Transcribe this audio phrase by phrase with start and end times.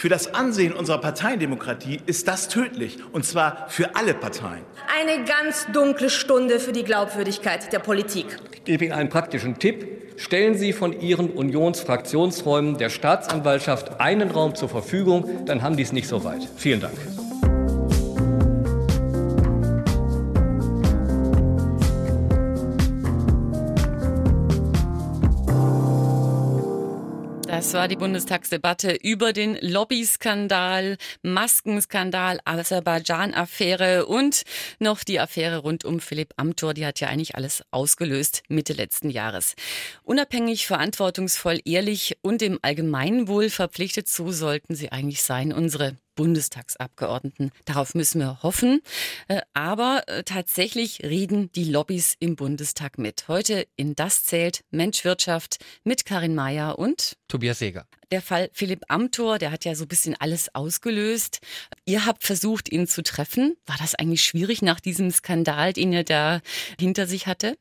[0.00, 4.62] Für das Ansehen unserer Parteiendemokratie ist das tödlich, und zwar für alle Parteien.
[4.98, 8.24] Eine ganz dunkle Stunde für die Glaubwürdigkeit der Politik.
[8.50, 9.86] Ich gebe Ihnen einen praktischen Tipp.
[10.16, 15.92] Stellen Sie von Ihren Unionsfraktionsräumen der Staatsanwaltschaft einen Raum zur Verfügung, dann haben die es
[15.92, 16.48] nicht so weit.
[16.56, 16.94] Vielen Dank.
[27.70, 34.42] Das war die Bundestagsdebatte über den Lobbyskandal, Maskenskandal, Aserbaidschan-Affäre und
[34.80, 36.74] noch die Affäre rund um Philipp Amthor.
[36.74, 39.54] Die hat ja eigentlich alles ausgelöst Mitte letzten Jahres.
[40.02, 47.50] Unabhängig, verantwortungsvoll, ehrlich und im Allgemeinwohl verpflichtet, so sollten sie eigentlich sein, unsere Bundestagsabgeordneten.
[47.64, 48.82] Darauf müssen wir hoffen.
[49.28, 53.26] Äh, aber äh, tatsächlich reden die Lobbys im Bundestag mit.
[53.26, 57.86] Heute in Das zählt Menschwirtschaft mit Karin Mayer und Tobias Seger.
[58.12, 61.38] Der Fall Philipp Amthor, der hat ja so ein bisschen alles ausgelöst.
[61.86, 63.56] Ihr habt versucht, ihn zu treffen.
[63.64, 66.42] War das eigentlich schwierig nach diesem Skandal, den er da
[66.78, 67.56] hinter sich hatte?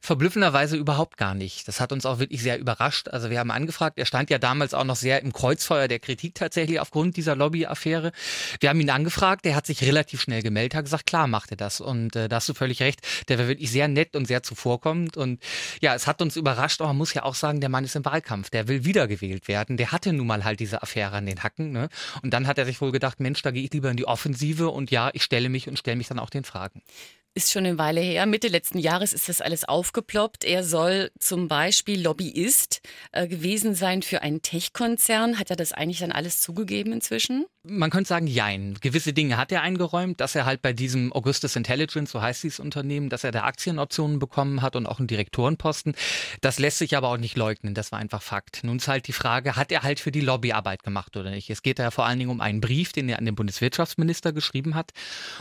[0.00, 1.68] Verblüffenderweise überhaupt gar nicht.
[1.68, 3.08] Das hat uns auch wirklich sehr überrascht.
[3.08, 6.34] Also wir haben angefragt, er stand ja damals auch noch sehr im Kreuzfeuer der Kritik
[6.34, 8.12] tatsächlich aufgrund dieser Lobbyaffäre.
[8.60, 11.56] Wir haben ihn angefragt, der hat sich relativ schnell gemeldet, hat gesagt, klar macht er
[11.56, 11.80] das.
[11.80, 15.16] Und äh, da hast du völlig recht, der war wirklich sehr nett und sehr zuvorkommend.
[15.16, 15.42] Und
[15.80, 18.04] ja, es hat uns überrascht, aber man muss ja auch sagen, der Mann ist im
[18.04, 19.76] Wahlkampf, der will wiedergewählt werden.
[19.76, 21.72] Der hatte nun mal halt diese Affäre an den Hacken.
[21.72, 21.88] Ne?
[22.22, 24.68] Und dann hat er sich wohl gedacht, Mensch, da gehe ich lieber in die Offensive
[24.70, 26.82] und ja, ich stelle mich und stelle mich dann auch den Fragen
[27.34, 28.26] ist schon eine Weile her.
[28.26, 30.44] Mitte letzten Jahres ist das alles aufgeploppt.
[30.44, 32.80] Er soll zum Beispiel Lobbyist
[33.12, 35.38] äh, gewesen sein für einen Tech-Konzern.
[35.38, 37.46] Hat er das eigentlich dann alles zugegeben inzwischen?
[37.64, 38.76] Man könnte sagen, jein.
[38.80, 42.58] Gewisse Dinge hat er eingeräumt, dass er halt bei diesem Augustus Intelligence, so heißt dieses
[42.58, 45.94] Unternehmen, dass er da Aktienoptionen bekommen hat und auch einen Direktorenposten.
[46.40, 47.74] Das lässt sich aber auch nicht leugnen.
[47.74, 48.64] Das war einfach Fakt.
[48.64, 51.50] Nun ist halt die Frage, hat er halt für die Lobbyarbeit gemacht oder nicht?
[51.50, 54.32] Es geht da ja vor allen Dingen um einen Brief, den er an den Bundeswirtschaftsminister
[54.32, 54.90] geschrieben hat.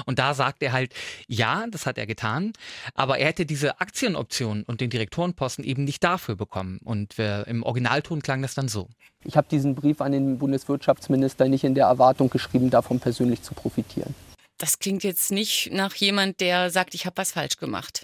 [0.05, 0.93] Und da sagt er halt,
[1.27, 2.53] ja, das das hat er getan.
[2.93, 6.79] Aber er hätte diese Aktienoption und den Direktorenposten eben nicht dafür bekommen.
[6.83, 8.87] Und äh, im Originalton klang das dann so.
[9.23, 13.53] Ich habe diesen Brief an den Bundeswirtschaftsminister nicht in der Erwartung geschrieben, davon persönlich zu
[13.53, 14.13] profitieren.
[14.57, 18.03] Das klingt jetzt nicht nach jemand, der sagt, ich habe was falsch gemacht.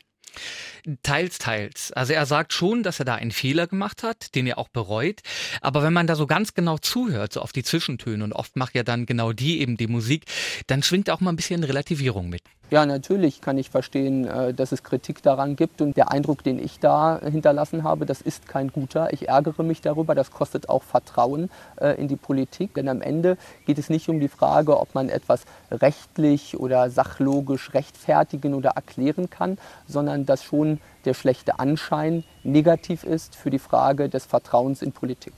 [1.03, 1.91] Teils, teils.
[1.91, 5.21] Also er sagt schon, dass er da einen Fehler gemacht hat, den er auch bereut.
[5.61, 8.75] Aber wenn man da so ganz genau zuhört, so auf die Zwischentöne und oft macht
[8.75, 10.25] ja dann genau die eben die Musik,
[10.67, 12.41] dann schwingt auch mal ein bisschen Relativierung mit.
[12.69, 15.81] Ja, natürlich kann ich verstehen, äh, dass es Kritik daran gibt.
[15.81, 19.13] Und der Eindruck, den ich da hinterlassen habe, das ist kein guter.
[19.13, 20.15] Ich ärgere mich darüber.
[20.15, 22.73] Das kostet auch Vertrauen äh, in die Politik.
[22.73, 27.73] Denn am Ende geht es nicht um die Frage, ob man etwas rechtlich oder sachlogisch
[27.73, 29.57] rechtfertigen oder erklären kann,
[29.87, 35.33] sondern dass schon der schlechte Anschein negativ ist für die Frage des Vertrauens in Politik.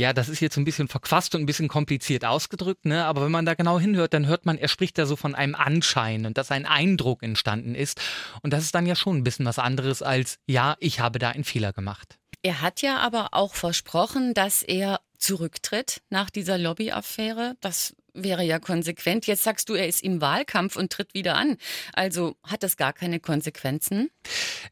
[0.00, 3.04] Ja, das ist jetzt ein bisschen verquast und ein bisschen kompliziert ausgedrückt, ne?
[3.04, 5.54] aber wenn man da genau hinhört, dann hört man, er spricht da so von einem
[5.54, 8.00] Anschein und dass ein Eindruck entstanden ist.
[8.40, 11.28] Und das ist dann ja schon ein bisschen was anderes als, ja, ich habe da
[11.28, 12.18] einen Fehler gemacht.
[12.40, 17.56] Er hat ja aber auch versprochen, dass er zurücktritt nach dieser Lobbyaffäre.
[17.60, 19.26] Das wäre ja konsequent.
[19.26, 21.56] Jetzt sagst du, er ist im Wahlkampf und tritt wieder an.
[21.92, 24.10] Also hat das gar keine Konsequenzen?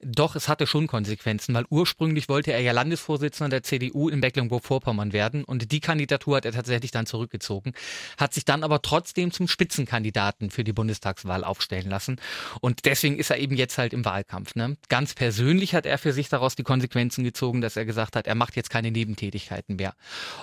[0.00, 5.12] Doch, es hatte schon Konsequenzen, weil ursprünglich wollte er ja Landesvorsitzender der CDU in Mecklenburg-Vorpommern
[5.12, 7.72] werden und die Kandidatur hat er tatsächlich dann zurückgezogen,
[8.16, 12.20] hat sich dann aber trotzdem zum Spitzenkandidaten für die Bundestagswahl aufstellen lassen
[12.60, 14.54] und deswegen ist er eben jetzt halt im Wahlkampf.
[14.54, 14.76] Ne?
[14.88, 18.34] Ganz persönlich hat er für sich daraus die Konsequenzen gezogen, dass er gesagt hat, er
[18.34, 19.94] macht jetzt keine Nebentätigkeiten mehr.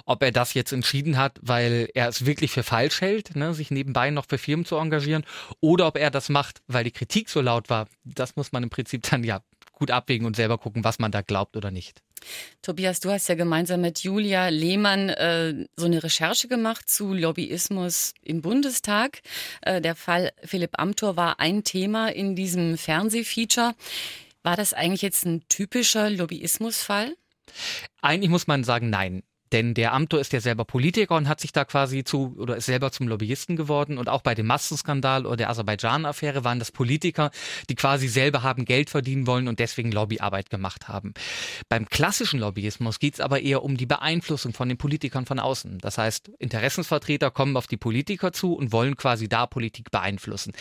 [0.05, 3.71] Ob er das jetzt entschieden hat, weil er es wirklich für falsch hält, ne, sich
[3.71, 5.25] nebenbei noch für Firmen zu engagieren,
[5.59, 7.87] oder ob er das macht, weil die Kritik so laut war.
[8.03, 9.41] Das muss man im Prinzip dann ja
[9.71, 12.01] gut abwägen und selber gucken, was man da glaubt oder nicht.
[12.61, 18.13] Tobias, du hast ja gemeinsam mit Julia Lehmann äh, so eine Recherche gemacht zu Lobbyismus
[18.21, 19.21] im Bundestag.
[19.61, 23.75] Äh, der Fall Philipp Amthor war ein Thema in diesem Fernsehfeature.
[24.43, 27.15] War das eigentlich jetzt ein typischer Lobbyismusfall?
[28.01, 29.23] Eigentlich muss man sagen, nein.
[29.51, 32.65] Denn der Amtor ist ja selber Politiker und hat sich da quasi zu oder ist
[32.65, 33.97] selber zum Lobbyisten geworden.
[33.97, 37.31] Und auch bei dem Massenskandal oder der Aserbaidschan-Affäre waren das Politiker,
[37.69, 41.13] die quasi selber haben Geld verdienen wollen und deswegen Lobbyarbeit gemacht haben.
[41.69, 45.77] Beim klassischen Lobbyismus geht es aber eher um die Beeinflussung von den Politikern von außen.
[45.79, 50.53] Das heißt, Interessensvertreter kommen auf die Politiker zu und wollen quasi da Politik beeinflussen.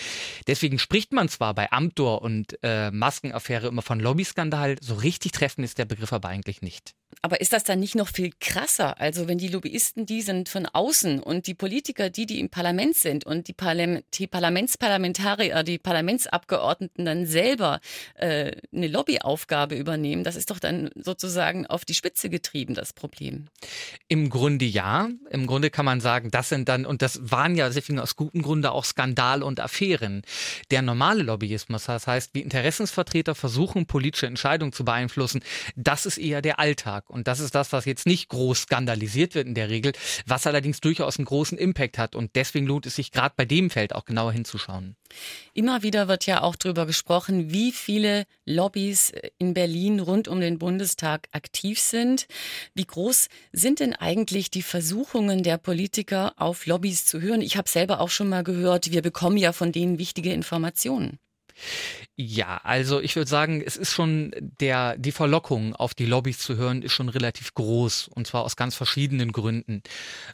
[0.46, 5.64] Deswegen spricht man zwar bei Amtor und äh, Maskenaffäre immer von Lobbyskandal, so richtig treffend
[5.64, 6.94] ist der Begriff aber eigentlich nicht.
[7.24, 9.00] Aber ist das dann nicht noch viel krasser?
[9.00, 12.96] Also wenn die Lobbyisten die sind von außen und die Politiker die, die im Parlament
[12.96, 17.80] sind und die, Parlament, die Parlamentsparlamentarier, die Parlamentsabgeordneten dann selber
[18.16, 23.46] äh, eine Lobbyaufgabe übernehmen, das ist doch dann sozusagen auf die Spitze getrieben, das Problem.
[24.06, 25.08] Im Grunde ja.
[25.30, 28.42] Im Grunde kann man sagen, das sind dann, und das waren ja deswegen aus gutem
[28.42, 30.20] Grunde auch Skandale und Affären.
[30.70, 35.42] Der normale Lobbyismus, das heißt, wie Interessensvertreter versuchen, politische Entscheidungen zu beeinflussen,
[35.74, 37.13] das ist eher der Alltag.
[37.14, 39.92] Und das ist das, was jetzt nicht groß skandalisiert wird in der Regel,
[40.26, 42.16] was allerdings durchaus einen großen Impact hat.
[42.16, 44.96] Und deswegen lohnt es sich gerade bei dem Feld auch genauer hinzuschauen.
[45.52, 50.58] Immer wieder wird ja auch darüber gesprochen, wie viele Lobbys in Berlin rund um den
[50.58, 52.26] Bundestag aktiv sind.
[52.74, 57.42] Wie groß sind denn eigentlich die Versuchungen der Politiker, auf Lobbys zu hören?
[57.42, 61.20] Ich habe selber auch schon mal gehört, wir bekommen ja von denen wichtige Informationen.
[62.16, 66.56] Ja, also ich würde sagen, es ist schon der, die Verlockung auf die Lobbys zu
[66.56, 69.82] hören, ist schon relativ groß und zwar aus ganz verschiedenen Gründen.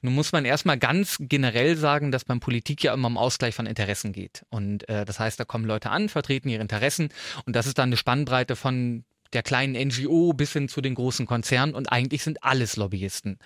[0.03, 3.67] Nun muss man erstmal ganz generell sagen, dass beim Politik ja immer um Ausgleich von
[3.67, 4.45] Interessen geht.
[4.51, 7.09] Und äh, das heißt, da kommen Leute an, vertreten ihre Interessen
[7.47, 11.27] und das ist dann eine Spannbreite von der kleinen NGO bis hin zu den großen
[11.27, 13.39] Konzernen und eigentlich sind alles Lobbyisten.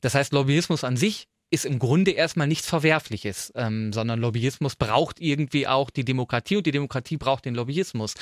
[0.00, 5.20] Das heißt, Lobbyismus an sich ist im Grunde erstmal nichts Verwerfliches, ähm, sondern Lobbyismus braucht
[5.20, 8.14] irgendwie auch die Demokratie und die Demokratie braucht den Lobbyismus.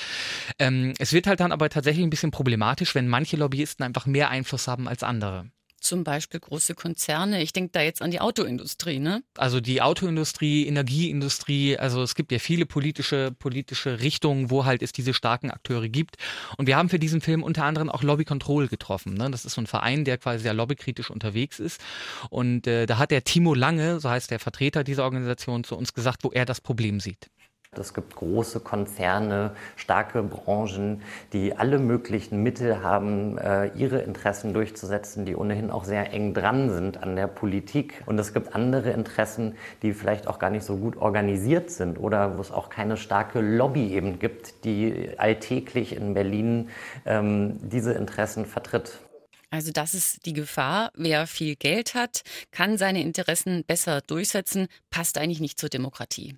[0.58, 4.30] Ähm, es wird halt dann aber tatsächlich ein bisschen problematisch, wenn manche Lobbyisten einfach mehr
[4.30, 5.50] Einfluss haben als andere
[5.88, 7.42] zum Beispiel große Konzerne.
[7.42, 9.22] Ich denke da jetzt an die Autoindustrie, ne?
[9.36, 14.92] Also die Autoindustrie, Energieindustrie, also es gibt ja viele politische, politische Richtungen, wo halt es
[14.92, 16.16] diese starken Akteure gibt.
[16.58, 19.14] Und wir haben für diesen Film unter anderem auch Lobby Control getroffen.
[19.14, 19.30] Ne?
[19.30, 21.80] Das ist so ein Verein, der quasi sehr lobbykritisch unterwegs ist.
[22.30, 25.94] Und äh, da hat der Timo Lange, so heißt der Vertreter dieser Organisation, zu uns
[25.94, 27.30] gesagt, wo er das Problem sieht.
[27.78, 31.02] Es gibt große Konzerne, starke Branchen,
[31.32, 36.70] die alle möglichen Mittel haben, äh, ihre Interessen durchzusetzen, die ohnehin auch sehr eng dran
[36.70, 38.02] sind an der Politik.
[38.06, 42.36] Und es gibt andere Interessen, die vielleicht auch gar nicht so gut organisiert sind oder
[42.36, 46.68] wo es auch keine starke Lobby eben gibt, die alltäglich in Berlin
[47.06, 48.98] ähm, diese Interessen vertritt.
[49.50, 50.90] Also das ist die Gefahr.
[50.94, 56.36] Wer viel Geld hat, kann seine Interessen besser durchsetzen, passt eigentlich nicht zur Demokratie.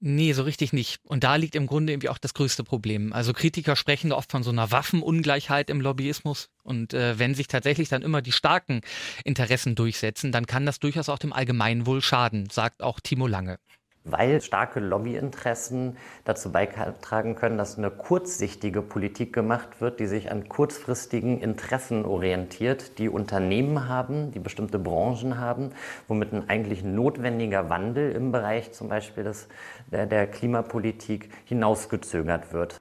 [0.00, 1.00] Nee, so richtig nicht.
[1.04, 3.12] Und da liegt im Grunde irgendwie auch das größte Problem.
[3.12, 6.50] Also Kritiker sprechen oft von so einer Waffenungleichheit im Lobbyismus.
[6.62, 8.82] Und äh, wenn sich tatsächlich dann immer die starken
[9.24, 13.58] Interessen durchsetzen, dann kann das durchaus auch dem Allgemeinwohl schaden, sagt auch Timo Lange
[14.06, 20.48] weil starke Lobbyinteressen dazu beitragen können, dass eine kurzsichtige Politik gemacht wird, die sich an
[20.48, 25.72] kurzfristigen Interessen orientiert, die Unternehmen haben, die bestimmte Branchen haben,
[26.08, 29.48] womit ein eigentlich notwendiger Wandel im Bereich zum Beispiel des,
[29.90, 32.80] der, der Klimapolitik hinausgezögert wird.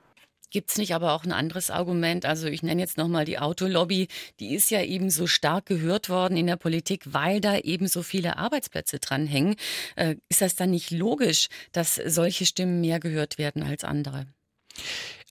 [0.56, 2.26] Gibt es nicht aber auch ein anderes Argument?
[2.26, 4.08] Also ich nenne jetzt nochmal die Autolobby.
[4.40, 8.04] Die ist ja eben so stark gehört worden in der Politik, weil da eben so
[8.04, 9.58] viele Arbeitsplätze dranhängen.
[9.98, 14.28] Äh, ist das dann nicht logisch, dass solche Stimmen mehr gehört werden als andere?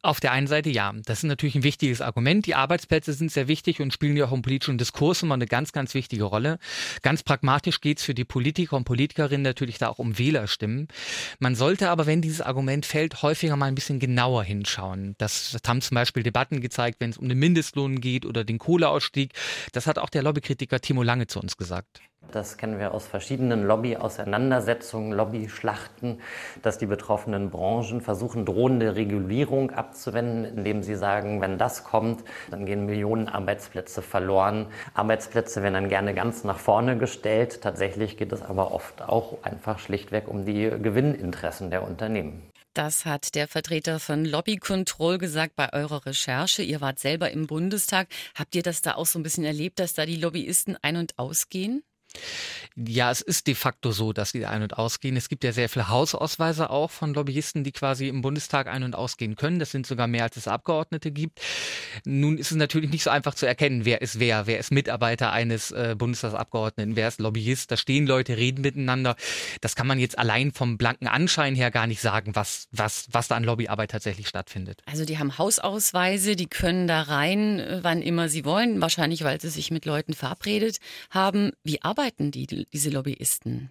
[0.05, 2.45] Auf der einen Seite ja, das ist natürlich ein wichtiges Argument.
[2.45, 5.73] Die Arbeitsplätze sind sehr wichtig und spielen ja auch im politischen Diskurs immer eine ganz,
[5.73, 6.59] ganz wichtige Rolle.
[7.01, 10.89] Ganz pragmatisch geht es für die Politiker und Politikerinnen natürlich da auch um Wählerstimmen.
[11.39, 15.15] Man sollte aber, wenn dieses Argument fällt, häufiger mal ein bisschen genauer hinschauen.
[15.17, 18.59] Das, das haben zum Beispiel Debatten gezeigt, wenn es um den Mindestlohn geht oder den
[18.59, 19.33] Kohleausstieg.
[19.73, 22.03] Das hat auch der Lobbykritiker Timo Lange zu uns gesagt.
[22.33, 26.21] Das kennen wir aus verschiedenen Lobby-Auseinandersetzungen, Lobby-Schlachten,
[26.63, 32.67] dass die betroffenen Branchen versuchen, drohende Regulierung abzuwenden, indem sie sagen, wenn das kommt, dann
[32.67, 34.67] gehen Millionen Arbeitsplätze verloren.
[34.95, 37.61] Arbeitsplätze werden dann gerne ganz nach vorne gestellt.
[37.63, 42.43] Tatsächlich geht es aber oft auch einfach schlichtweg um die Gewinninteressen der Unternehmen.
[42.75, 46.65] Das hat der Vertreter von Lobby Control gesagt bei eurer Recherche.
[46.65, 48.09] Ihr wart selber im Bundestag.
[48.35, 51.17] Habt ihr das da auch so ein bisschen erlebt, dass da die Lobbyisten ein- und
[51.17, 51.85] ausgehen?
[52.77, 55.17] Ja, es ist de facto so, dass sie ein- und ausgehen.
[55.17, 58.97] Es gibt ja sehr viele Hausausweise auch von Lobbyisten, die quasi im Bundestag ein- und
[58.97, 59.61] ausgehen können.
[59.61, 61.41] Das sind sogar mehr, als es Abgeordnete gibt.
[62.05, 64.47] Nun ist es natürlich nicht so einfach zu erkennen, wer ist wer.
[64.47, 67.71] Wer ist Mitarbeiter eines äh, Bundestagsabgeordneten, wer ist Lobbyist.
[67.71, 69.15] Da stehen Leute, reden miteinander.
[69.61, 73.29] Das kann man jetzt allein vom blanken Anschein her gar nicht sagen, was, was, was
[73.29, 74.83] da an Lobbyarbeit tatsächlich stattfindet.
[74.87, 78.81] Also die haben Hausausweise, die können da rein, äh, wann immer sie wollen.
[78.81, 80.79] Wahrscheinlich, weil sie sich mit Leuten verabredet
[81.11, 81.53] haben.
[81.63, 83.71] Wie arbeiten die, diese Lobbyisten?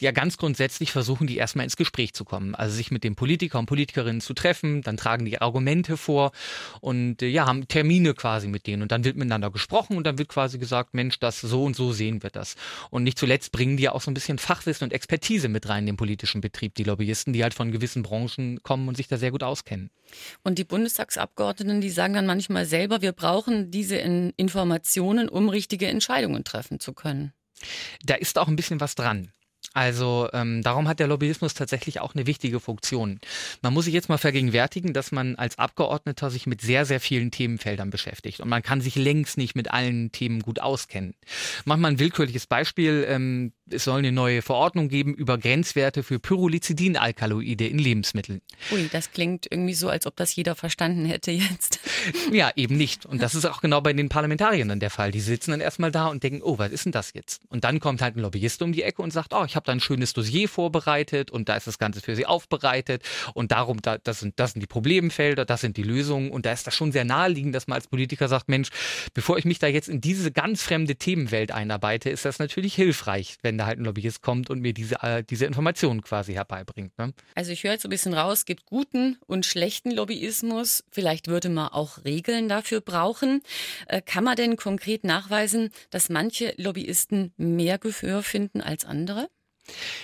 [0.00, 3.58] Ja, ganz grundsätzlich versuchen die erstmal ins Gespräch zu kommen, also sich mit den Politiker
[3.58, 6.32] und Politikerinnen zu treffen, dann tragen die Argumente vor
[6.80, 10.18] und äh, ja, haben Termine quasi mit denen und dann wird miteinander gesprochen und dann
[10.18, 12.56] wird quasi gesagt, Mensch, das so und so sehen wir das.
[12.90, 15.84] Und nicht zuletzt bringen die ja auch so ein bisschen Fachwissen und Expertise mit rein
[15.84, 19.18] in den politischen Betrieb, die Lobbyisten, die halt von gewissen Branchen kommen und sich da
[19.18, 19.90] sehr gut auskennen.
[20.42, 26.44] Und die Bundestagsabgeordneten, die sagen dann manchmal selber, wir brauchen diese Informationen, um richtige Entscheidungen
[26.44, 27.32] treffen zu können.
[28.02, 29.32] Da ist auch ein bisschen was dran.
[29.72, 33.18] Also ähm, darum hat der Lobbyismus tatsächlich auch eine wichtige Funktion.
[33.62, 37.30] Man muss sich jetzt mal vergegenwärtigen, dass man als Abgeordneter sich mit sehr, sehr vielen
[37.30, 41.14] Themenfeldern beschäftigt und man kann sich längst nicht mit allen Themen gut auskennen.
[41.64, 43.04] Mach mal ein willkürliches Beispiel.
[43.08, 48.42] Ähm, es soll eine neue Verordnung geben über Grenzwerte für Pyrrolizidinalkaloide in Lebensmitteln.
[48.72, 51.80] Ui, das klingt irgendwie so, als ob das jeder verstanden hätte jetzt.
[52.32, 53.06] Ja, eben nicht.
[53.06, 55.10] Und das ist auch genau bei den Parlamentariern dann der Fall.
[55.10, 57.42] Die sitzen dann erstmal da und denken, oh, was ist denn das jetzt?
[57.48, 59.72] Und dann kommt halt ein Lobbyist um die Ecke und sagt, oh, ich habe da
[59.72, 63.02] ein schönes Dossier vorbereitet und da ist das Ganze für sie aufbereitet
[63.34, 66.52] und darum, da, das, sind, das sind die Problemfelder, das sind die Lösungen und da
[66.52, 68.68] ist das schon sehr naheliegend, dass man als Politiker sagt, Mensch,
[69.14, 73.36] bevor ich mich da jetzt in diese ganz fremde Themenwelt einarbeite, ist das natürlich hilfreich,
[73.42, 76.96] wenn da halt ein Lobbyist kommt und mir diese, äh, diese Informationen quasi herbeibringt.
[76.98, 77.12] Ne?
[77.34, 80.84] Also ich höre jetzt so ein bisschen raus, es gibt guten und schlechten Lobbyismus.
[80.90, 83.42] Vielleicht würde man auch Regeln dafür brauchen.
[83.86, 89.28] Äh, kann man denn konkret nachweisen, dass manche Lobbyisten mehr Gehör finden als andere?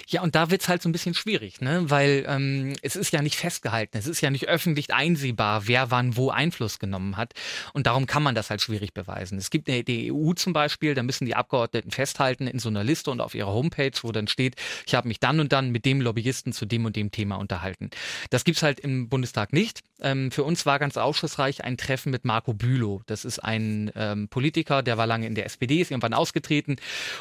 [0.09, 1.88] Ja, und da wird's halt so ein bisschen schwierig, ne?
[1.88, 6.17] weil ähm, es ist ja nicht festgehalten, es ist ja nicht öffentlich einsehbar, wer wann
[6.17, 7.35] wo Einfluss genommen hat.
[7.73, 9.38] Und darum kann man das halt schwierig beweisen.
[9.38, 12.85] Es gibt eine, die EU zum Beispiel, da müssen die Abgeordneten festhalten in so einer
[12.85, 15.85] Liste und auf ihrer Homepage, wo dann steht, ich habe mich dann und dann mit
[15.85, 17.90] dem Lobbyisten zu dem und dem Thema unterhalten.
[18.31, 19.83] Das gibt's halt im Bundestag nicht.
[20.00, 23.02] Ähm, für uns war ganz aufschlussreich ein Treffen mit Marco Bülow.
[23.07, 26.76] Das ist ein ähm, Politiker, der war lange in der SPD, ist irgendwann ausgetreten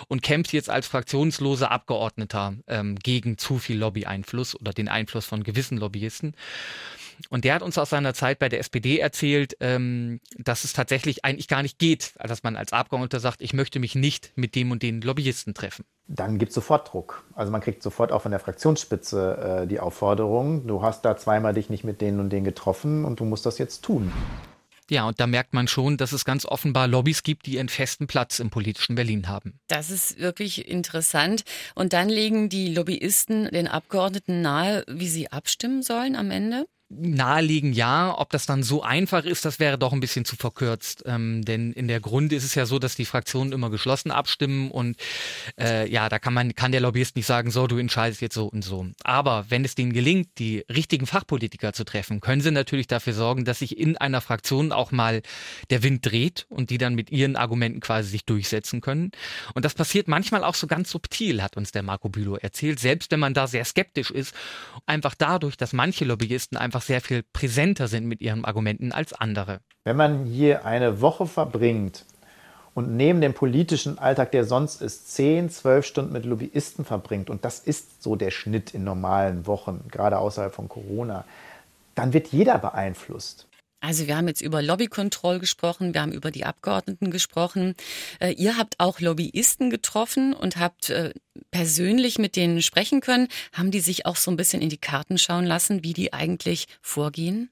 [0.08, 5.44] und kämpft jetzt als fraktionsloser Abgeordneter ähm, gegen zu viel Lobby-Einfluss oder den Einfluss von
[5.44, 6.36] gewissen Lobbyisten.
[7.30, 11.26] Und der hat uns aus seiner Zeit bei der SPD erzählt, ähm, dass es tatsächlich
[11.26, 14.72] eigentlich gar nicht geht, dass man als Abgeordneter sagt, ich möchte mich nicht mit dem
[14.72, 15.86] und den Lobbyisten treffen.
[16.08, 17.24] Dann gibt es sofort Druck.
[17.36, 21.54] Also man kriegt sofort auch von der Fraktionsspitze äh, die Aufforderung, du hast da zweimal
[21.54, 24.12] dich nicht mit denen und denen getroffen und du musst das jetzt tun.
[24.90, 28.08] Ja, und da merkt man schon, dass es ganz offenbar Lobbys gibt, die einen festen
[28.08, 29.60] Platz im politischen Berlin haben.
[29.68, 31.44] Das ist wirklich interessant.
[31.76, 36.66] Und dann legen die Lobbyisten den Abgeordneten nahe, wie sie abstimmen sollen am Ende?
[36.90, 38.16] Naheliegen, ja.
[38.18, 41.04] Ob das dann so einfach ist, das wäre doch ein bisschen zu verkürzt.
[41.06, 44.72] Ähm, denn in der Grund ist es ja so, dass die Fraktionen immer geschlossen abstimmen
[44.72, 44.98] und
[45.60, 48.48] äh, ja, da kann man, kann der Lobbyist nicht sagen, so, du entscheidest jetzt so
[48.48, 48.88] und so.
[49.04, 53.46] Aber wenn es denen gelingt, die richtigen Fachpolitiker zu treffen, können sie natürlich dafür sorgen,
[53.46, 55.22] dass sich in einer Fraktion auch mal
[55.70, 59.12] der Wind dreht und die dann mit ihren Argumenten quasi sich durchsetzen können.
[59.54, 63.12] Und das passiert manchmal auch so ganz subtil, hat uns der Marco Bülow erzählt, selbst
[63.12, 64.34] wenn man da sehr skeptisch ist.
[64.86, 69.14] Einfach dadurch, dass manche Lobbyisten einfach einfach sehr viel präsenter sind mit ihren Argumenten als
[69.14, 69.60] andere.
[69.84, 72.06] Wenn man hier eine Woche verbringt
[72.74, 77.44] und neben dem politischen Alltag, der sonst ist, 10, 12 Stunden mit Lobbyisten verbringt, und
[77.44, 81.26] das ist so der Schnitt in normalen Wochen, gerade außerhalb von Corona,
[81.96, 83.49] dann wird jeder beeinflusst.
[83.82, 87.76] Also wir haben jetzt über Lobbykontroll gesprochen, wir haben über die Abgeordneten gesprochen.
[88.20, 91.14] Äh, ihr habt auch Lobbyisten getroffen und habt äh,
[91.52, 93.30] persönlich mit denen sprechen können.
[93.54, 96.68] Haben die sich auch so ein bisschen in die Karten schauen lassen, wie die eigentlich
[96.82, 97.50] vorgehen?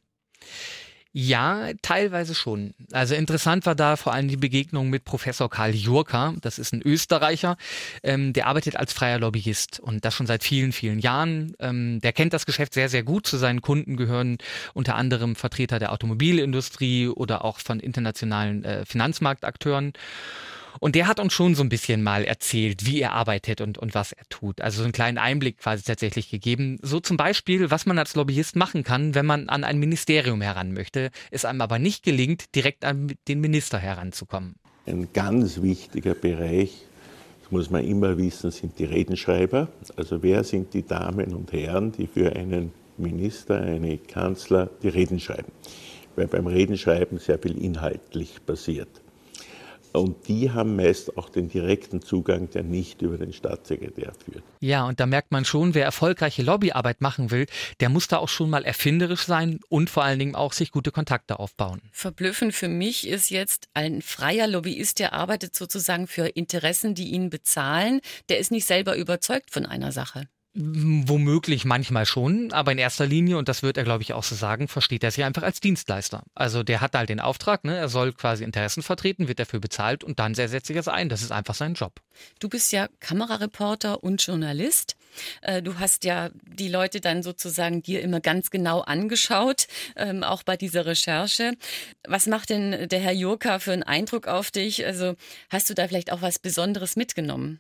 [1.20, 2.76] Ja, teilweise schon.
[2.92, 6.36] Also interessant war da vor allem die Begegnung mit Professor Karl Jurka.
[6.42, 7.58] Das ist ein Österreicher,
[8.04, 11.56] ähm, der arbeitet als freier Lobbyist und das schon seit vielen, vielen Jahren.
[11.60, 13.26] Ähm, der kennt das Geschäft sehr, sehr gut.
[13.26, 14.38] Zu seinen Kunden gehören
[14.76, 19.94] unter anderem Vertreter der Automobilindustrie oder auch von internationalen äh, Finanzmarktakteuren.
[20.80, 23.96] Und der hat uns schon so ein bisschen mal erzählt, wie er arbeitet und, und
[23.96, 24.62] was er tut.
[24.62, 26.78] Also so einen kleinen Einblick quasi tatsächlich gegeben.
[26.82, 30.74] So zum Beispiel, was man als Lobbyist machen kann, wenn man an ein Ministerium heran
[30.74, 34.56] möchte, es einem aber nicht gelingt, direkt an den Minister heranzukommen.
[34.86, 36.86] Ein ganz wichtiger Bereich,
[37.42, 39.68] das muss man immer wissen, sind die Redenschreiber.
[39.96, 45.20] Also wer sind die Damen und Herren, die für einen Minister, einen Kanzler die Reden
[45.20, 45.52] schreiben?
[46.16, 48.90] Weil beim Redenschreiben sehr viel inhaltlich passiert.
[49.94, 54.44] Und die haben meist auch den direkten Zugang, der nicht über den Staatssekretär führt.
[54.60, 57.48] Ja, und da merkt man schon, wer erfolgreiche Lobbyarbeit machen will,
[57.80, 60.92] der muss da auch schon mal erfinderisch sein und vor allen Dingen auch sich gute
[60.92, 61.82] Kontakte aufbauen.
[61.92, 67.30] Verblüffend für mich ist jetzt ein freier Lobbyist, der arbeitet sozusagen für Interessen, die ihn
[67.30, 68.02] bezahlen.
[68.30, 70.28] Der ist nicht selber überzeugt von einer Sache.
[70.60, 74.34] Womöglich manchmal schon, aber in erster Linie, und das wird er, glaube ich, auch so
[74.34, 76.24] sagen, versteht er sich einfach als Dienstleister.
[76.34, 77.78] Also der hat halt den Auftrag, ne?
[77.78, 81.10] er soll quasi Interessen vertreten, wird dafür bezahlt und dann setzt sich das ein.
[81.10, 82.02] Das ist einfach sein Job.
[82.40, 84.96] Du bist ja Kamerareporter und Journalist.
[85.44, 90.42] Äh, du hast ja die Leute dann sozusagen dir immer ganz genau angeschaut, ähm, auch
[90.42, 91.54] bei dieser Recherche.
[92.08, 94.84] Was macht denn der Herr Jurka für einen Eindruck auf dich?
[94.88, 95.18] Also
[95.52, 97.60] hast du da vielleicht auch was Besonderes mitgenommen?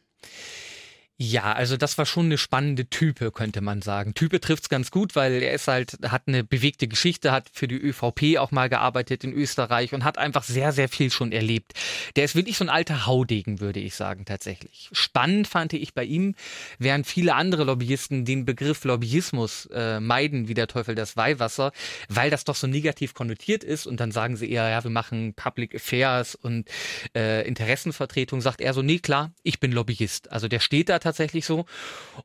[1.19, 4.13] Ja, also das war schon eine spannende Type, könnte man sagen.
[4.13, 7.75] Type trifft's ganz gut, weil er ist halt, hat eine bewegte Geschichte, hat für die
[7.75, 11.74] ÖVP auch mal gearbeitet in Österreich und hat einfach sehr, sehr viel schon erlebt.
[12.15, 14.89] Der ist wirklich so ein alter Haudegen, würde ich sagen, tatsächlich.
[14.91, 16.36] Spannend fand ich bei ihm,
[16.77, 21.71] während viele andere Lobbyisten den Begriff Lobbyismus äh, meiden, wie der Teufel das Weihwasser,
[22.09, 25.33] weil das doch so negativ konnotiert ist und dann sagen sie eher, ja, wir machen
[25.33, 26.69] Public Affairs und
[27.15, 30.31] äh, Interessenvertretung, sagt er so, nee, klar, ich bin Lobbyist.
[30.31, 31.65] Also der steht da tatsächlich so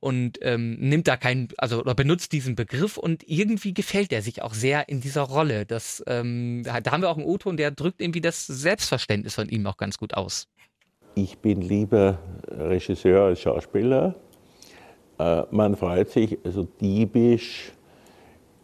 [0.01, 4.43] und ähm, nimmt da keinen, also oder benutzt diesen Begriff und irgendwie gefällt er sich
[4.43, 5.65] auch sehr in dieser Rolle.
[5.67, 9.67] Das, ähm, da haben wir auch einen O-Ton, der drückt irgendwie das Selbstverständnis von ihm
[9.67, 10.49] auch ganz gut aus.
[11.15, 14.15] Ich bin lieber Regisseur als Schauspieler.
[15.19, 17.73] Äh, man freut sich also diebisch,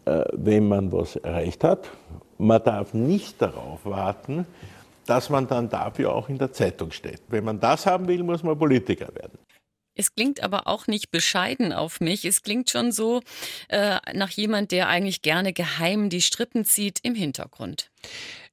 [0.05, 1.89] äh, wenn man was erreicht hat.
[2.37, 4.45] Man darf nicht darauf warten,
[5.05, 7.21] dass man dann dafür auch in der Zeitung steht.
[7.27, 9.37] Wenn man das haben will, muss man Politiker werden.
[9.99, 12.23] Es klingt aber auch nicht bescheiden auf mich.
[12.23, 13.21] Es klingt schon so
[13.67, 17.91] äh, nach jemand, der eigentlich gerne geheim die Strippen zieht im Hintergrund.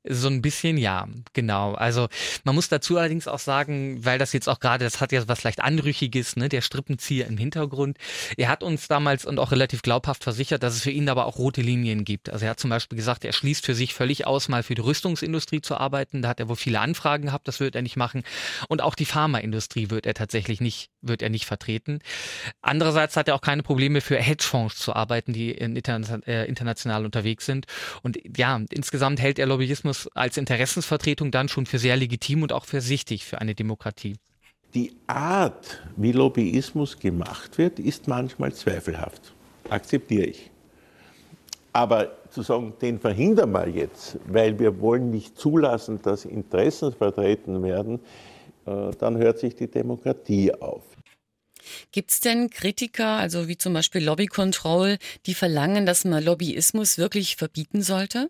[0.08, 1.75] So ein bisschen ja, genau.
[1.75, 2.08] Also
[2.44, 5.42] man muss dazu allerdings auch sagen, weil das jetzt auch gerade, das hat ja was
[5.42, 7.98] leicht Anrüchiges, ne, der Strippenzieher im Hintergrund.
[8.36, 11.38] Er hat uns damals und auch relativ glaubhaft versichert, dass es für ihn aber auch
[11.38, 12.30] rote Linien gibt.
[12.30, 14.82] Also er hat zum Beispiel gesagt, er schließt für sich völlig aus, mal für die
[14.82, 16.22] Rüstungsindustrie zu arbeiten.
[16.22, 18.22] Da hat er wohl viele Anfragen gehabt, das wird er nicht machen.
[18.68, 21.98] Und auch die Pharmaindustrie wird er tatsächlich nicht, wird er nicht vertreten.
[22.62, 27.66] Andererseits hat er auch keine Probleme für Hedgefonds zu arbeiten, die äh, international unterwegs sind.
[28.02, 32.53] Und ja, insgesamt hält er Lobbyismus das als Interessensvertretung dann schon für sehr legitim und
[32.53, 34.17] auch für sichtig für eine Demokratie.
[34.75, 39.35] Die Art, wie Lobbyismus gemacht wird, ist manchmal zweifelhaft.
[39.71, 40.50] Akzeptiere ich.
[41.73, 47.62] Aber zu sagen, den verhindern wir jetzt, weil wir wollen nicht zulassen, dass Interessen vertreten
[47.62, 48.00] werden,
[48.67, 50.83] äh, dann hört sich die Demokratie auf.
[51.93, 56.97] Gibt es denn Kritiker, also wie zum Beispiel Lobby Control, die verlangen, dass man Lobbyismus
[56.97, 58.29] wirklich verbieten sollte?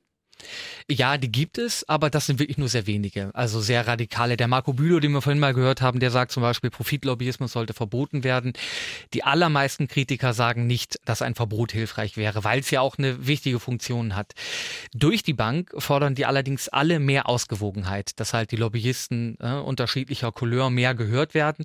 [0.88, 3.30] Ja, die gibt es, aber das sind wirklich nur sehr wenige.
[3.34, 4.36] Also sehr radikale.
[4.36, 7.74] Der Marco Bülow, den wir vorhin mal gehört haben, der sagt zum Beispiel, Profitlobbyismus sollte
[7.74, 8.52] verboten werden.
[9.12, 13.26] Die allermeisten Kritiker sagen nicht, dass ein Verbot hilfreich wäre, weil es ja auch eine
[13.26, 14.32] wichtige Funktion hat.
[14.94, 20.30] Durch die Bank fordern die allerdings alle mehr Ausgewogenheit, dass halt die Lobbyisten äh, unterschiedlicher
[20.32, 21.64] Couleur mehr gehört werden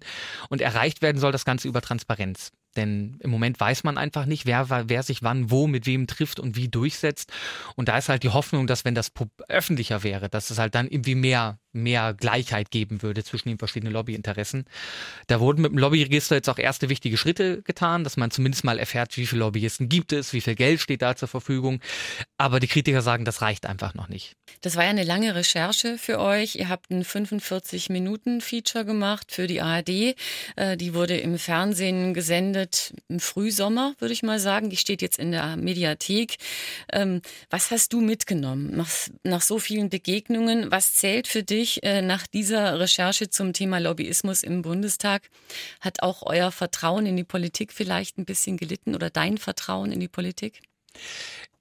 [0.50, 2.52] und erreicht werden soll das Ganze über Transparenz.
[2.76, 6.40] Denn im Moment weiß man einfach nicht, wer, wer sich wann, wo, mit wem trifft
[6.40, 7.32] und wie durchsetzt.
[7.76, 9.12] Und da ist halt die Hoffnung, dass wenn das
[9.48, 13.94] öffentlicher wäre, dass es halt dann irgendwie mehr mehr Gleichheit geben würde zwischen den verschiedenen
[13.94, 14.66] Lobbyinteressen.
[15.28, 18.80] Da wurden mit dem Lobbyregister jetzt auch erste wichtige Schritte getan, dass man zumindest mal
[18.80, 21.80] erfährt, wie viele Lobbyisten gibt es, wie viel Geld steht da zur Verfügung.
[22.38, 24.36] Aber die Kritiker sagen, das reicht einfach noch nicht.
[24.62, 26.56] Das war ja eine lange Recherche für euch.
[26.56, 29.90] Ihr habt ein 45-Minuten-Feature gemacht für die ARD.
[30.56, 34.70] Äh, die wurde im Fernsehen gesendet im Frühsommer, würde ich mal sagen.
[34.70, 36.38] Die steht jetzt in der Mediathek.
[36.92, 38.90] Ähm, was hast du mitgenommen nach,
[39.24, 40.72] nach so vielen Begegnungen?
[40.72, 41.61] Was zählt für dich?
[41.62, 45.30] Natürlich äh, nach dieser Recherche zum Thema Lobbyismus im Bundestag
[45.80, 50.00] hat auch euer Vertrauen in die Politik vielleicht ein bisschen gelitten oder dein Vertrauen in
[50.00, 50.62] die Politik?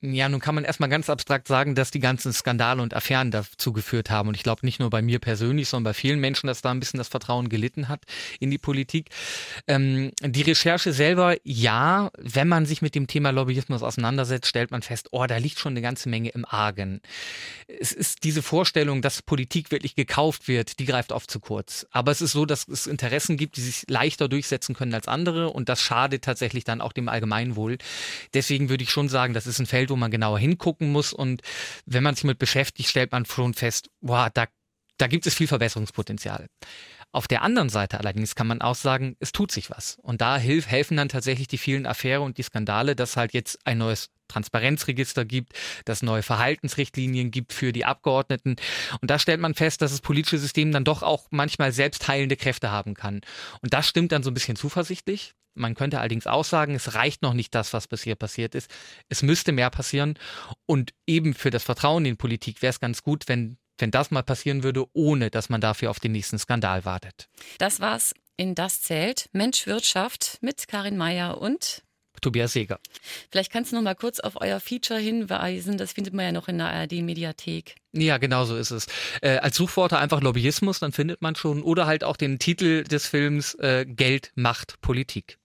[0.02, 3.74] Ja, nun kann man erstmal ganz abstrakt sagen, dass die ganzen Skandale und Affären dazu
[3.74, 4.30] geführt haben.
[4.30, 6.80] Und ich glaube nicht nur bei mir persönlich, sondern bei vielen Menschen, dass da ein
[6.80, 8.04] bisschen das Vertrauen gelitten hat
[8.38, 9.10] in die Politik.
[9.66, 14.80] Ähm, die Recherche selber, ja, wenn man sich mit dem Thema Lobbyismus auseinandersetzt, stellt man
[14.80, 17.02] fest, oh, da liegt schon eine ganze Menge im Argen.
[17.68, 21.86] Es ist diese Vorstellung, dass Politik wirklich gekauft wird, die greift oft zu kurz.
[21.90, 25.50] Aber es ist so, dass es Interessen gibt, die sich leichter durchsetzen können als andere
[25.50, 27.76] und das schadet tatsächlich dann auch dem Allgemeinwohl.
[28.32, 31.12] Deswegen würde ich schon sagen, das ist ein Feld, wo man genauer hingucken muss.
[31.12, 31.42] Und
[31.86, 34.46] wenn man sich mit beschäftigt, stellt man schon fest, boah, da,
[34.98, 36.46] da gibt es viel Verbesserungspotenzial.
[37.12, 39.98] Auf der anderen Seite allerdings kann man auch sagen, es tut sich was.
[40.02, 43.58] Und da hilf, helfen dann tatsächlich die vielen Affäre und die Skandale, dass halt jetzt
[43.64, 45.54] ein neues Transparenzregister gibt,
[45.86, 48.54] dass neue Verhaltensrichtlinien gibt für die Abgeordneten.
[49.00, 52.70] Und da stellt man fest, dass das politische System dann doch auch manchmal selbstheilende Kräfte
[52.70, 53.22] haben kann.
[53.60, 55.34] Und das stimmt dann so ein bisschen zuversichtlich.
[55.54, 58.70] Man könnte allerdings auch sagen, es reicht noch nicht das, was bisher passiert ist.
[59.08, 60.18] Es müsste mehr passieren.
[60.66, 64.22] Und eben für das Vertrauen in Politik wäre es ganz gut, wenn wenn das mal
[64.22, 67.28] passieren würde, ohne dass man dafür auf den nächsten Skandal wartet.
[67.58, 71.82] Das war's in Das zählt Mensch Wirtschaft mit Karin Meyer und
[72.20, 72.80] Tobias Seeger.
[73.30, 75.78] Vielleicht kannst du noch mal kurz auf euer Feature hinweisen.
[75.78, 77.76] Das findet man ja noch in der ARD-Mediathek.
[77.92, 78.86] Ja, genau so ist es.
[79.22, 81.62] Äh, als Suchworte einfach Lobbyismus, dann findet man schon.
[81.62, 85.38] Oder halt auch den Titel des Films äh, Geld macht Politik.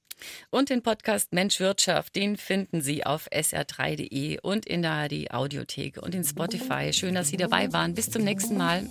[0.50, 6.02] Und den Podcast Mensch Wirtschaft, den finden Sie auf sr3.de und in der ARD Audiothek
[6.02, 6.94] und in Spotify.
[6.94, 7.94] Schön, dass Sie dabei waren.
[7.94, 8.88] Bis zum nächsten Mal.